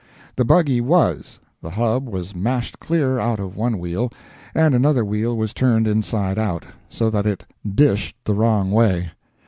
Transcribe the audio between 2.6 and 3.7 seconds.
clear out of